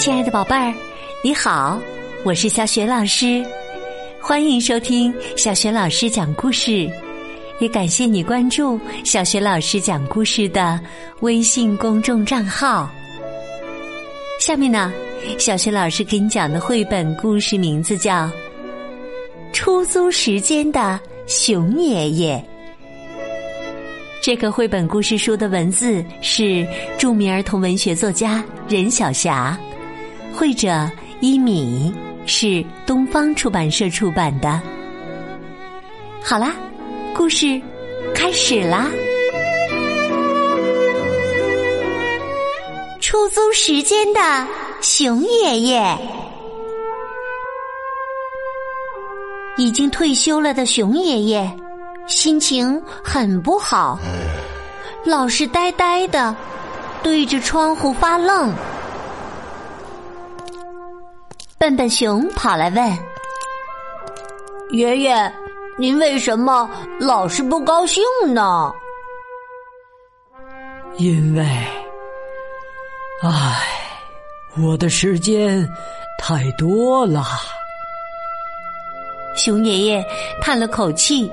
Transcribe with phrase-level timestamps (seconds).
[0.00, 0.72] 亲爱的宝贝儿，
[1.22, 1.78] 你好，
[2.24, 3.44] 我是小雪老师，
[4.18, 6.90] 欢迎收听小雪老师讲故事，
[7.58, 10.80] 也感谢你关注小雪老师讲故事的
[11.20, 12.90] 微信公众账号。
[14.40, 14.90] 下面呢，
[15.38, 18.24] 小雪老师给你讲的绘本故事名字叫
[19.52, 22.36] 《出租时间的熊爷爷》。
[24.22, 29.60] 这个绘本故事书的文字是著名儿童文学作家任晓霞。
[30.32, 31.92] 绘者一米
[32.26, 34.60] 是东方出版社出版的。
[36.22, 36.54] 好啦，
[37.14, 37.60] 故事
[38.14, 38.86] 开始啦！
[43.00, 44.46] 出租时间的
[44.80, 45.98] 熊爷爷，
[49.56, 51.50] 已经退休了的熊爷爷
[52.06, 53.98] 心情很不好，
[55.04, 56.34] 老是呆呆的
[57.02, 58.52] 对着窗户发愣。
[61.70, 62.98] 笨笨熊跑来问
[64.74, 65.32] ：“爷爷，
[65.78, 66.68] 您为什么
[66.98, 68.72] 老是不高兴呢？”
[70.98, 71.46] 因为，
[73.22, 73.62] 唉，
[74.60, 75.64] 我的时间
[76.18, 77.24] 太多了。
[79.36, 80.04] 熊爷爷
[80.42, 81.30] 叹了口气：“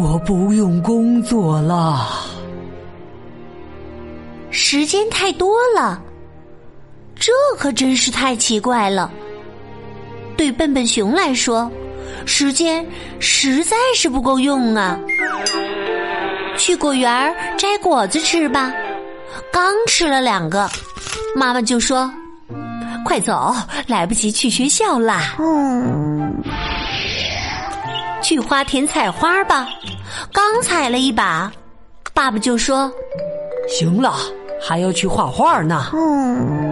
[0.00, 2.06] 我不用工作了，
[4.52, 6.00] 时间太多了。”
[7.22, 9.08] 这可真是太奇怪了。
[10.36, 11.70] 对笨笨熊来说，
[12.26, 12.84] 时间
[13.20, 14.98] 实在是不够用啊！
[16.58, 18.72] 去果园摘果子吃吧。
[19.52, 20.68] 刚吃了两个，
[21.36, 22.12] 妈妈就说
[23.06, 23.54] ：“快走，
[23.86, 26.42] 来不及去学校啦。”嗯。
[28.20, 29.68] 去花田采花吧。
[30.32, 31.52] 刚采了一把，
[32.12, 32.92] 爸爸就说
[33.70, 34.12] ：“行了，
[34.60, 36.71] 还要去画画呢。”嗯。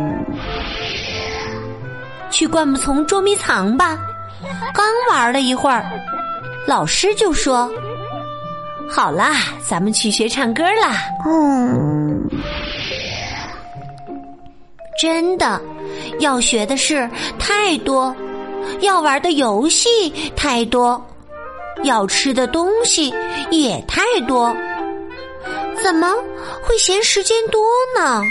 [2.31, 3.99] 去灌木丛捉迷藏吧！
[4.73, 5.85] 刚玩了一会儿，
[6.67, 7.71] 老师就说
[8.89, 12.23] ：“好啦，咱们去学唱歌啦。”嗯，
[14.99, 15.61] 真的，
[16.21, 18.15] 要学的事太多，
[18.81, 19.89] 要玩的游戏
[20.35, 21.05] 太多，
[21.83, 23.13] 要吃的东西
[23.51, 24.55] 也太多，
[25.83, 26.09] 怎么
[26.63, 27.63] 会嫌时间多
[27.99, 28.23] 呢？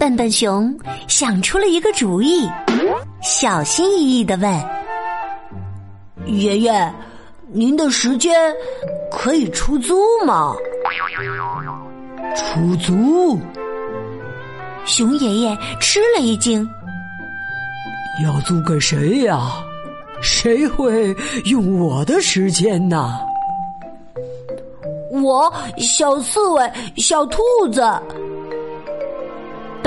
[0.00, 0.74] 笨笨熊
[1.08, 2.48] 想出了一个主意，
[3.20, 4.50] 小心翼翼的问
[6.24, 6.90] ：“爷爷，
[7.52, 8.34] 您的时间
[9.12, 10.54] 可以出租吗？”
[12.34, 13.38] 出租？
[14.86, 16.66] 熊爷爷吃了一惊
[18.24, 19.62] ：“要租给谁呀？
[20.22, 23.20] 谁会用我的时间呢？”
[25.12, 27.82] 我小刺猬，小兔子。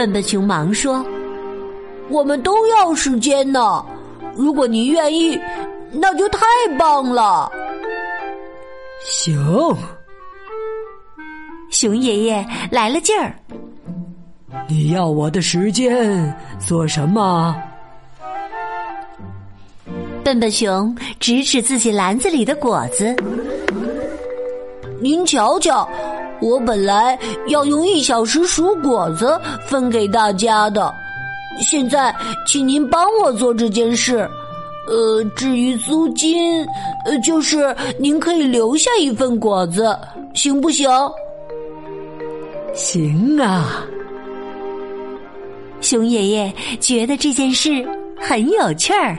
[0.03, 1.01] 笨笨熊忙说
[2.11, 3.85] ：“我们都要时间呢，
[4.35, 5.39] 如果您愿意，
[5.93, 6.39] 那就太
[6.77, 7.49] 棒了。”
[9.01, 9.33] 行，
[11.71, 13.33] 熊爷爷来了劲儿。
[14.67, 17.55] 你要我的时间做什么？
[20.21, 23.15] 笨笨熊指指自己篮子里的果子，
[24.99, 25.87] 您瞧瞧。
[26.43, 27.17] 我本来
[27.47, 30.93] 要用一小时数果子分给大家的，
[31.61, 32.13] 现在
[32.45, 34.29] 请您帮我做这件事。
[34.85, 36.61] 呃，至于租金，
[37.05, 39.97] 呃，就是您可以留下一份果子，
[40.33, 40.89] 行不行？
[42.73, 43.85] 行啊。
[45.79, 47.87] 熊爷爷觉得这件事
[48.19, 49.15] 很有趣儿。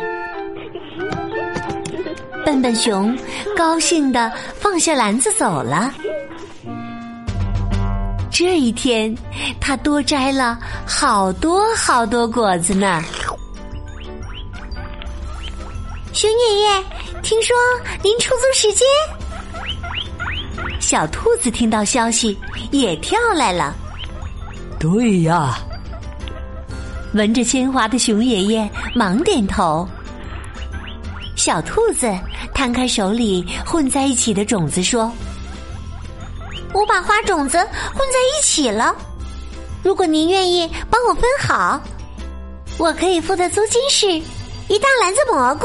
[2.44, 3.16] 笨笨熊
[3.56, 5.90] 高兴的放下篮子走了。
[8.36, 9.16] 这一天，
[9.60, 13.00] 他多摘了好多好多果子呢。
[16.12, 16.84] 熊爷爷，
[17.22, 17.54] 听说
[18.02, 18.84] 您出租时间？
[20.80, 22.36] 小兔子听到消息
[22.72, 23.72] 也跳来了。
[24.80, 25.56] 对呀，
[27.12, 29.88] 闻着鲜花的熊爷爷忙点头。
[31.36, 32.12] 小兔子
[32.52, 35.08] 摊开手里混在一起的种子说。
[36.74, 38.94] 我把花种子混在一起了。
[39.82, 41.80] 如果您愿意帮我分好，
[42.78, 44.10] 我可以付的租金是
[44.68, 45.64] 一大篮子蘑菇。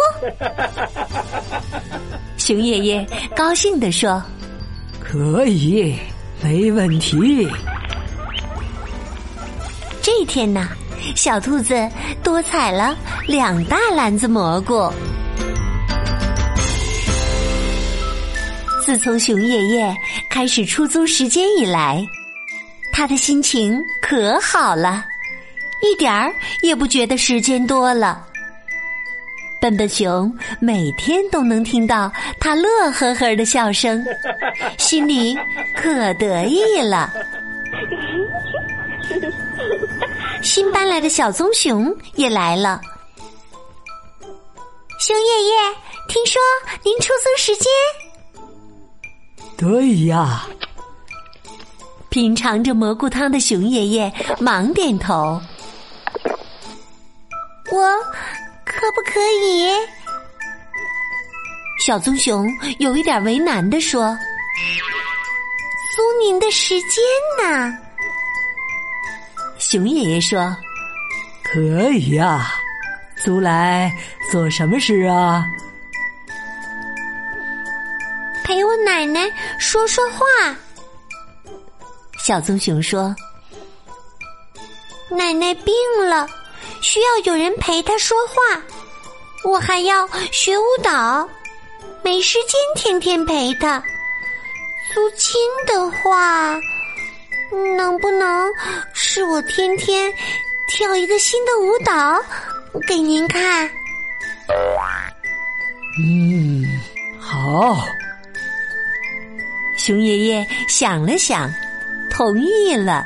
[2.38, 4.22] 熊爷爷高兴地说
[5.04, 5.98] ：“可以，
[6.42, 7.50] 没问题。”
[10.02, 10.70] 这天呢，
[11.16, 11.90] 小兔子
[12.24, 12.96] 多采了
[13.28, 14.92] 两大篮子蘑菇。
[18.86, 19.96] 自从熊爷爷
[20.30, 22.06] 开始出租时间以来，
[22.94, 25.06] 他的心情可好了，
[25.84, 28.26] 一点儿也不觉得时间多了。
[29.62, 32.10] 笨笨熊每天都能听到
[32.40, 34.02] 他乐呵呵的笑声，
[34.78, 35.38] 心里
[35.76, 37.12] 可得意了。
[40.42, 42.80] 新搬来的小棕熊也来了。
[45.02, 45.54] 熊爷爷，
[46.08, 46.42] 听说
[46.84, 47.66] 您出租时间？
[49.60, 50.48] 对呀。
[52.08, 55.40] 品尝着蘑菇汤的熊爷爷忙点头。
[57.72, 57.88] 我
[58.66, 59.70] 可不可以？
[61.80, 62.48] 小棕熊
[62.80, 64.18] 有一点为难的说
[65.96, 67.04] ：“租您的时间
[67.42, 67.78] 呢？”
[69.60, 70.56] 熊爷爷说
[71.44, 72.50] ：“可以呀，
[73.18, 73.94] 租来
[74.32, 75.46] 做什么事啊？
[79.00, 80.26] 奶奶说说话。”
[82.20, 83.16] 小棕熊说
[85.10, 85.74] ：“奶奶病
[86.10, 86.28] 了，
[86.82, 88.62] 需要有人陪她说话。
[89.46, 91.28] 我还要学舞蹈，
[92.04, 93.82] 没时间天天陪她。
[94.94, 96.60] 租金的话，
[97.78, 98.52] 能不能
[98.94, 100.14] 是我天天
[100.68, 102.22] 跳一个新的舞蹈
[102.86, 103.66] 给您看？”
[106.04, 106.66] 嗯，
[107.18, 107.88] 好。
[109.80, 111.50] 熊爷爷想了想。
[112.12, 113.06] 同意了。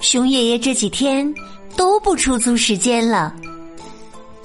[0.00, 1.30] 熊爷爷这几天
[1.76, 3.34] 都不出租时间了，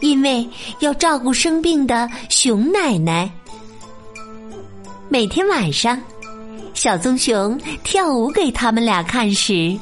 [0.01, 0.45] 因为
[0.79, 3.31] 要照顾生病的熊奶奶。
[5.07, 5.97] 每天晚上，
[6.73, 9.79] 小棕熊跳舞给他们俩看时，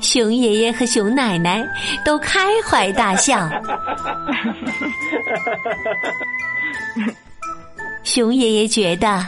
[0.00, 1.64] 熊爷爷和熊奶奶
[2.04, 3.48] 都开怀大笑。
[8.08, 9.22] 熊爷爷觉得。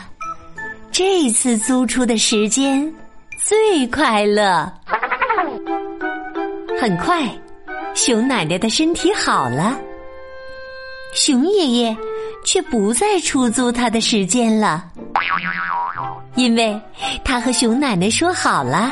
[0.91, 2.91] 这次租出的时间
[3.37, 4.73] 最快乐。
[6.81, 7.29] 很快，
[7.95, 9.79] 熊奶奶的身体好了，
[11.15, 11.95] 熊爷爷
[12.43, 14.87] 却不再出租他的时间了，
[16.35, 16.81] 因为
[17.23, 18.91] 他和熊奶奶说好了，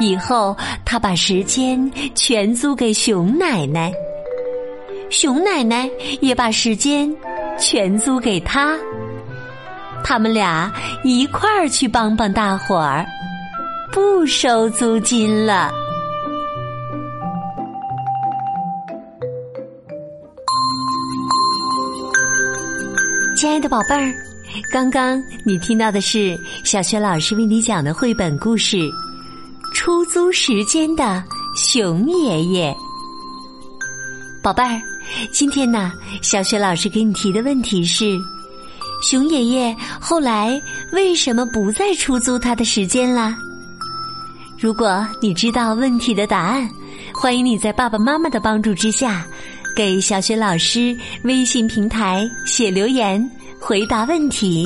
[0.00, 3.92] 以后他把时间全租给熊奶奶，
[5.10, 5.88] 熊奶奶
[6.22, 7.14] 也把时间
[7.62, 8.76] 全租给他。
[10.02, 10.70] 他们俩
[11.04, 13.06] 一块儿去帮帮大伙儿，
[13.92, 15.70] 不收租金了。
[23.36, 24.12] 亲爱的宝贝儿，
[24.72, 28.76] 刚刚你听到的是小学老师为你讲的绘本故事
[29.72, 31.22] 《出租时间的
[31.54, 32.72] 熊爷爷》。
[34.42, 34.80] 宝贝儿，
[35.30, 38.18] 今天呢，小雪老师给你提的问题是。
[39.02, 40.62] 熊爷爷后来
[40.92, 43.36] 为什么不再出租他的时间啦？
[44.60, 46.70] 如果你知道问题的答案，
[47.12, 49.26] 欢迎你在爸爸妈妈的帮助之下，
[49.74, 53.28] 给小雪老师微信平台写留言
[53.60, 54.64] 回答问题。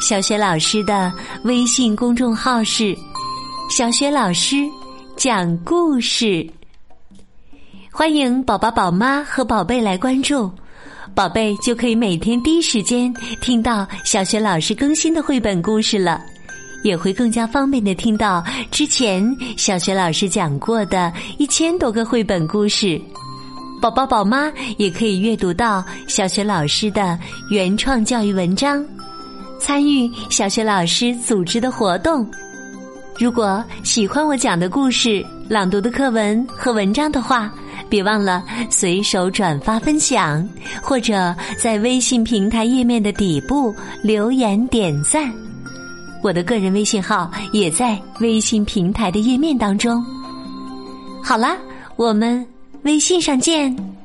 [0.00, 1.12] 小雪老师的
[1.44, 2.96] 微信公众号是
[3.68, 4.56] “小雪老师
[5.14, 6.48] 讲故事”，
[7.98, 10.52] 欢迎宝宝、宝妈和宝贝来关注。
[11.14, 13.10] 宝贝就可以每天第一时间
[13.40, 16.22] 听到小学老师更新的绘本故事了，
[16.84, 23.00] 也会更加方便的听到之前小学老师讲过的一千多个绘本故事。
[23.80, 27.18] 宝宝宝妈也可以阅读到小学老师的
[27.50, 28.84] 原创教育文章，
[29.58, 32.30] 参与小学老师组织的活动。
[33.18, 37.50] 如果喜欢我讲的故事、朗读的课文和文章的话。
[37.88, 40.46] 别忘了随手转发分享，
[40.82, 45.32] 或者在微信平台页面的底部留言点赞。
[46.22, 50.04] 我的个人微信号也在微信平台的页面当中。
[51.22, 51.56] 好啦，
[51.96, 52.44] 我们
[52.82, 53.95] 微信上见。